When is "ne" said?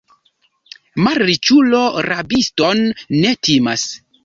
3.21-3.37